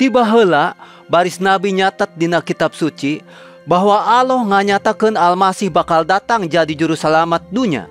Tiba 0.00 0.24
hela 0.24 0.72
baris 1.12 1.36
Nabi 1.36 1.76
nyatat 1.76 2.16
dina 2.16 2.40
kitab 2.40 2.72
suci 2.72 3.20
bahwa 3.68 4.00
Allah 4.00 4.40
nganyatakan 4.40 5.12
Almasih 5.12 5.68
bakal 5.68 6.08
datang 6.08 6.48
jadi 6.48 6.72
juru 6.72 6.96
selamat 6.96 7.44
dunia. 7.52 7.84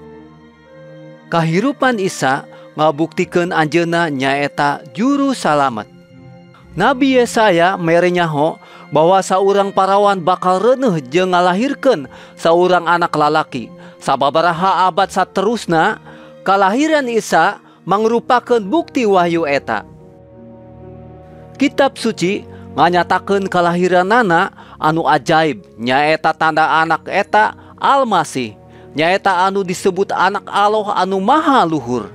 Kahirupan 1.30 2.02
Isa 2.02 2.50
ngabuktikan 2.74 3.54
anjena 3.54 4.10
nyaeta 4.10 4.82
juru 4.98 5.38
selamat. 5.38 5.86
Nabi 6.74 7.22
Yesaya 7.22 7.78
merenyaho 7.78 8.58
bahwa 8.90 9.22
seorang 9.22 9.70
parawan 9.70 10.18
bakal 10.18 10.58
reneh 10.58 11.06
jeung 11.14 11.38
ngalahirkan 11.38 12.10
seorang 12.34 12.90
anak 12.90 13.14
lalaki. 13.14 13.70
Sababaraha 14.02 14.90
abad 14.90 15.14
saterusna, 15.14 16.02
kalahiran 16.42 17.06
Isa 17.06 17.62
mangrupakan 17.86 18.58
bukti 18.58 19.06
wahyu 19.06 19.46
eta. 19.46 19.99
Kitab 21.60 22.00
suci 22.00 22.48
nganyatakan 22.80 23.52
kelahiran 23.52 24.08
Nana 24.08 24.56
anu 24.80 25.04
ajaib 25.04 25.60
nyaeta 25.76 26.32
tanda 26.32 26.64
anak 26.80 27.04
eta 27.12 27.52
Almasih 27.76 28.56
nyaeta 28.96 29.44
anu 29.44 29.68
disebut 29.68 30.16
anak 30.16 30.48
Allah 30.48 30.96
anu 30.96 31.20
maha 31.20 31.68
luhur. 31.68 32.08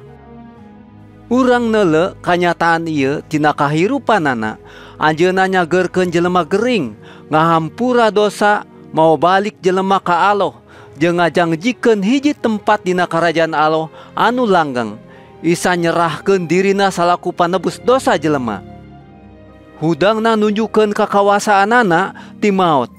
Urang 1.28 1.68
nele 1.68 2.16
kanyataan 2.24 2.88
iya 2.88 3.20
tina 3.28 3.52
kahirupanana 3.52 4.56
anjeunna 4.96 5.44
nyagerkeun 5.44 6.08
jelema 6.08 6.40
gering 6.48 6.96
ngahampura 7.28 8.08
dosa 8.08 8.64
mau 8.96 9.12
balik 9.20 9.60
jelema 9.60 10.00
ka 10.00 10.32
Allah 10.32 10.56
jeung 10.96 11.20
ngajangjikeun 11.20 12.00
hiji 12.00 12.32
tempat 12.32 12.80
dina 12.80 13.04
kerajaan 13.04 13.52
Allah 13.52 13.92
anu 14.16 14.48
langgeng. 14.48 14.96
Isa 15.44 15.76
nyerahkeun 15.76 16.48
dirina 16.48 16.88
salaku 16.88 17.28
panebus 17.28 17.76
dosa 17.76 18.16
jelema 18.16 18.64
hudangna 19.78 20.38
nunjukkan 20.38 20.94
kekawasaan 20.94 21.72
anak 21.72 22.14
ti 22.38 22.50
maut 22.54 22.90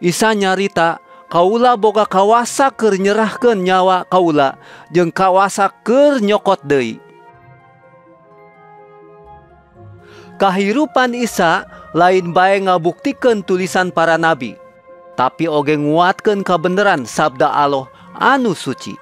Isa 0.00 0.32
nyarita 0.32 0.96
Kaula 1.30 1.78
boga 1.78 2.02
kawasa 2.10 2.74
ker 2.74 2.98
nyerahkan 2.98 3.54
nyawa 3.54 4.02
kaula 4.10 4.58
jeung 4.90 5.14
kawasa 5.14 5.70
ker 5.86 6.18
nyokot 6.18 6.58
deui. 6.66 6.98
Kahirupan 10.42 11.14
Isa 11.14 11.70
lain 11.94 12.34
bae 12.34 12.58
ngabuktikan 12.58 13.46
tulisan 13.46 13.94
para 13.94 14.18
nabi 14.18 14.58
tapi 15.14 15.46
oge 15.46 15.78
nguatkan 15.78 16.42
kebenaran 16.42 17.06
sabda 17.06 17.46
Allah 17.46 17.86
anu 18.18 18.50
suci. 18.50 18.98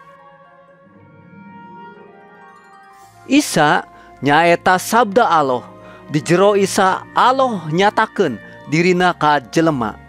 Isa 3.25 3.89
nyaeta 4.25 4.79
sabda 4.79 5.27
Allah. 5.27 5.65
Di 6.09 6.25
jero 6.25 6.57
Isa 6.57 7.05
Allah 7.13 7.69
nyatakan 7.69 8.41
dirina 8.73 9.13
ka 9.13 9.45
jelema. 9.53 10.01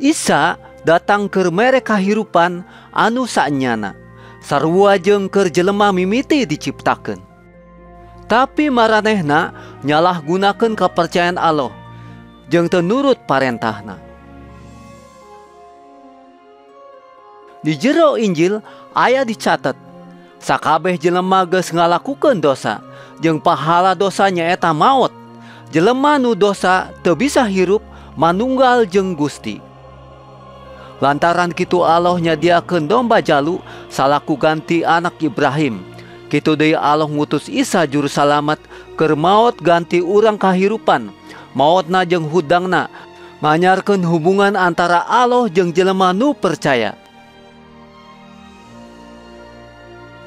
Isa 0.00 0.58
datang 0.82 1.28
ke 1.28 1.44
mere 1.52 1.84
kahirupan 1.84 2.64
anu 2.90 3.28
saknyana 3.28 3.92
sarua 4.40 4.96
jeung 4.96 5.28
keur 5.28 5.52
jelema 5.52 5.92
mimiti 5.92 6.48
diciptakan 6.48 7.20
tapi 8.24 8.72
maranehna 8.72 9.52
nyalah 9.84 10.22
gunakan 10.24 10.72
kepercayaan 10.72 11.36
Allah 11.36 11.74
jeung 12.48 12.70
tenurut 12.70 13.18
parentahna. 13.26 13.98
Di 17.60 17.76
jero 17.76 18.16
Injil 18.16 18.64
ayah 18.96 19.26
dicatat 19.26 19.76
sakabeh 20.40 20.96
jelema 20.96 21.44
geus 21.46 21.70
ngalakukeun 21.70 22.40
dosa. 22.40 22.80
Jeung 23.20 23.38
pahala 23.38 23.92
dosanya 23.92 24.48
eta 24.48 24.72
maut. 24.72 25.12
Jelema 25.70 26.18
nu 26.18 26.34
dosa 26.34 26.90
teu 27.04 27.14
bisa 27.14 27.44
hirup 27.46 27.84
manunggal 28.18 28.88
jeung 28.88 29.14
Gusti. 29.14 29.62
Lantaran 30.98 31.52
kitu 31.54 31.84
Allah 31.84 32.16
nyadiakeun 32.18 32.88
domba 32.88 33.22
jalu 33.22 33.60
salaku 33.92 34.34
ganti 34.34 34.82
anak 34.82 35.20
Ibrahim. 35.20 35.84
Kitu 36.32 36.56
deui 36.56 36.74
Allah 36.74 37.06
ngutus 37.06 37.46
Isa 37.46 37.86
juru 37.86 38.08
salamat 38.08 38.58
keur 38.96 39.14
ganti 39.60 40.00
urang 40.00 40.40
kahirupan. 40.40 41.12
Mautna 41.54 42.06
jeung 42.06 42.30
hudangna 42.30 42.86
nganyarkeun 43.42 44.04
hubungan 44.04 44.54
antara 44.54 45.02
Allah 45.08 45.48
jeung 45.50 45.72
jelema 45.72 46.12
nu 46.14 46.36
percaya 46.36 46.94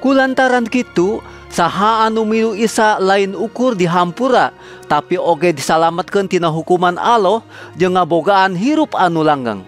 kulantaran 0.04 0.68
kitu 0.68 1.24
saha 1.48 2.04
anu 2.04 2.28
milu 2.28 2.52
Isa 2.60 3.00
lain 3.00 3.32
ukur 3.32 3.80
dihampura 3.80 4.52
tapi 4.92 5.16
oge 5.16 5.56
disalamatkan 5.56 6.28
tina 6.28 6.52
hukuman 6.52 7.00
Allah 7.00 7.40
jeung 7.80 7.96
ngabogaan 7.96 8.52
hirup 8.60 8.92
anu 9.00 9.24
langgang 9.24 9.64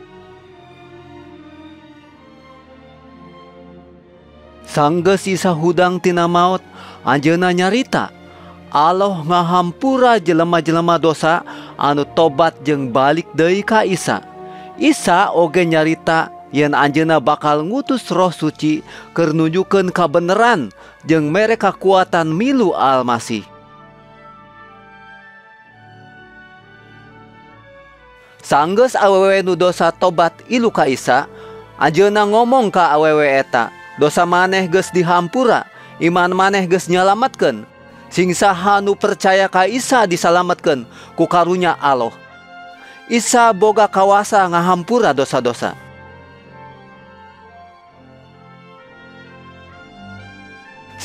Sanggeus 4.68 5.24
Isa 5.24 5.56
hudang 5.56 6.03
tina 6.03 6.28
maut 6.28 6.59
anjeuna 7.07 7.56
nyarita 7.56 8.12
Allah 8.75 9.24
ngahampura 9.24 10.19
jelema-jelema 10.19 11.00
dosa 11.00 11.47
anu 11.79 12.03
tobat 12.03 12.59
jeung 12.59 12.91
balik 12.91 13.24
deui 13.31 13.63
ka 13.63 13.88
Isa. 13.88 14.19
Isa 14.75 15.31
oge 15.31 15.63
nyarita 15.63 16.34
yen 16.53 16.78
anjeuna 16.78 17.17
bakal 17.17 17.66
ngutus 17.66 18.09
roh 18.13 18.29
suci 18.29 18.85
keur 19.16 19.33
nunjukeun 19.33 19.89
kabeneran 19.89 20.69
jeung 21.06 21.29
mere 21.29 21.57
kekuatan 21.57 22.29
milu 22.29 22.73
almasih. 22.75 23.45
Sanggeus 28.45 28.94
awewe 28.94 29.41
nu 29.41 29.57
dosa 29.57 29.89
tobat 29.89 30.33
ilu 30.45 30.69
ka 30.69 30.85
Isa 30.85 31.25
anjeuna 31.81 32.29
ngomong 32.29 32.69
ka 32.69 32.94
awewe 32.94 33.25
eta 33.25 33.73
dosa 33.97 34.22
maneh 34.22 34.69
geus 34.69 34.94
dihampura 34.94 35.66
iman 35.97 36.29
maneh 36.29 36.69
geus 36.69 36.85
nyalamatkeun 36.85 37.66
sing 38.13 38.29
saha 38.38 38.85
nu 38.85 38.94
percaya 38.94 39.50
ka 39.50 39.66
Isa 39.66 40.06
disalamatkeun 40.06 40.85
ku 41.17 41.25
karunya 41.25 41.73
Allah. 41.81 42.13
Isa 43.06 43.53
boga 43.53 43.85
kawasa 43.85 44.45
ngahampura 44.50 45.13
dosa-dosa 45.13 45.84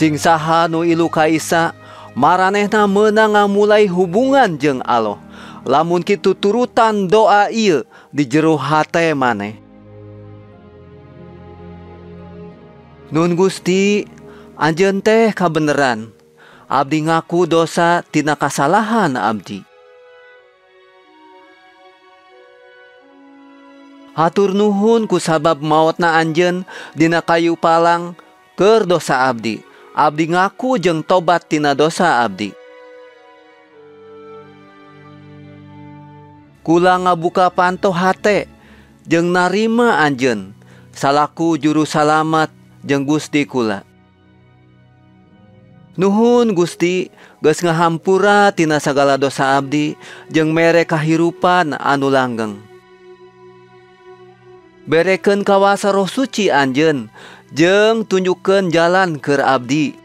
sing 0.00 0.16
saha 0.16 0.64
nu 0.64 0.80
ilu 0.80 1.12
kaisa 1.12 1.76
maranehna 2.16 2.88
menang 2.88 3.36
mulai 3.52 3.84
hubungan 3.84 4.56
jeung 4.56 4.80
Allah 4.88 5.20
lamun 5.68 6.00
kitu 6.00 6.32
turutan 6.32 7.04
doa 7.04 7.52
il 7.52 7.84
di 8.08 8.24
jero 8.24 8.56
hate 8.56 9.12
maneh 9.12 9.60
Nun 13.10 13.34
Gusti 13.34 14.06
Anjen 14.54 15.02
teh 15.02 15.34
kabeneran. 15.34 16.14
Abdi 16.70 17.02
ngaku 17.10 17.42
dosa 17.50 18.06
tina 18.06 18.38
kasalahan 18.38 19.18
Abdi. 19.18 19.66
Hatur 24.14 24.54
nuhun 24.54 25.10
ku 25.10 25.18
sabab 25.18 25.58
maut 25.58 25.98
na 25.98 26.22
Anjen 26.22 26.62
dina 26.94 27.18
kayu 27.18 27.58
palang 27.58 28.14
ker 28.54 28.86
dosa 28.86 29.26
Abdi. 29.26 29.69
Abdi 30.00 30.32
ngaku 30.32 30.80
jeung 30.80 31.04
tobat 31.04 31.44
tina 31.44 31.76
dosa 31.76 32.24
Abdi. 32.24 32.56
Kula 36.64 36.96
ngabuka 37.04 37.52
panto 37.52 37.92
hate 37.92 38.48
jeung 39.04 39.28
narima 39.28 40.00
Anjen 40.00 40.56
salahku 40.96 41.60
juru 41.60 41.84
salamet 41.84 42.48
jeung 42.80 43.04
Gusti 43.04 43.44
kula. 43.44 43.84
Nuhun 46.00 46.56
Gusti 46.56 47.12
geus 47.44 47.60
ngahampura 47.60 48.56
tina 48.56 48.80
sagala 48.80 49.20
dosa 49.20 49.60
Abdi 49.60 50.00
jeung 50.32 50.56
mere 50.56 50.88
kahirupan 50.88 51.76
anu 51.76 52.08
langgeng. 52.08 52.56
Bereken 54.88 55.44
kawasa 55.44 55.92
roh 55.92 56.08
suci 56.08 56.48
Anjen 56.48 57.12
jeng 57.50 58.06
tunjukkan 58.06 58.70
jalan 58.70 59.18
ke 59.18 59.34
abdi. 59.42 59.98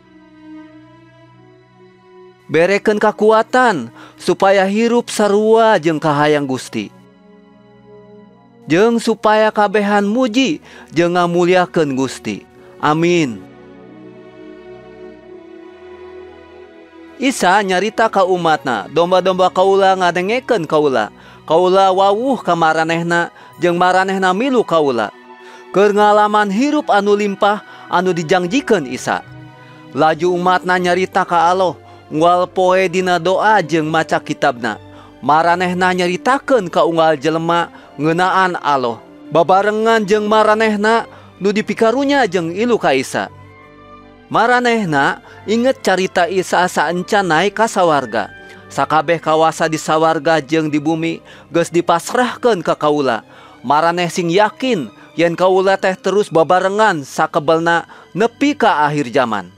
Berekan 2.45 3.01
kekuatan 3.01 3.89
supaya 4.21 4.65
hirup 4.69 5.09
sarua 5.09 5.81
jeng 5.81 5.97
kahayang 5.97 6.45
Gusti. 6.45 6.93
Jeng 8.65 8.97
supaya 8.97 9.49
kabehan 9.49 10.05
muji 10.05 10.61
jeng 10.93 11.17
ngamuliakeun 11.17 11.93
Gusti. 11.97 12.45
Amin. 12.81 13.41
Isa 17.17 17.61
nyarita 17.63 18.11
ka 18.11 18.27
umatna 18.27 18.89
domba-domba 18.91 19.49
kaula 19.49 19.97
ngadengeken 19.97 20.69
kaula. 20.69 21.09
Kaula 21.45 21.93
wawuh 21.93 22.41
kamaranehna 22.41 23.29
jeng 23.61 23.77
maranehna 23.77 24.33
milu 24.33 24.65
kaula 24.65 25.13
Kengalaman 25.75 26.47
hirup 26.47 26.87
anu 26.87 27.19
limpah 27.19 27.59
anu 27.91 28.15
dijangjikan 28.15 28.87
Isa. 28.87 29.27
Laju 29.91 30.31
umatna 30.31 30.79
nyarita 30.79 31.27
ka 31.27 31.51
Allah 31.51 31.75
ngual 32.07 32.47
poe 32.47 32.87
dina 32.87 33.19
doa 33.19 33.59
jeung 33.59 33.91
maca 33.91 34.23
kitabna. 34.23 34.79
Maranehna 35.19 35.91
nyaritakeun 35.91 36.71
ka 36.71 36.87
unggal 36.87 37.19
jelema 37.19 37.67
ngeunaan 37.99 38.55
Allah. 38.63 39.03
Babarengan 39.35 40.07
jeung 40.07 40.31
maranehna 40.31 41.11
nu 41.43 41.51
dipikarunya 41.51 42.23
jeung 42.23 42.55
ilu 42.55 42.79
ka 42.79 42.95
Isa. 42.95 43.27
Maranehna 44.31 45.19
inget 45.43 45.83
carita 45.83 46.31
Isa 46.31 46.71
saenca 46.71 47.19
naik 47.19 47.59
ka 47.59 47.67
sawarga. 47.67 48.31
Sakabeh 48.71 49.19
kawasa 49.19 49.67
di 49.67 49.75
sawarga 49.75 50.39
jeung 50.39 50.71
di 50.71 50.79
bumi 50.79 51.19
geus 51.51 51.67
dipasrahkeun 51.67 52.63
ka 52.63 52.79
kaula. 52.79 53.27
Maraneh 53.59 54.07
sing 54.07 54.31
yakin 54.31 54.87
yen 55.15 55.33
kaula 55.39 55.79
teh 55.79 55.95
terus 55.95 56.27
babarengan 56.27 57.07
sakebelna 57.07 57.87
nepi 58.11 58.51
ka 58.51 58.83
akhir 58.83 59.07
zaman 59.15 59.54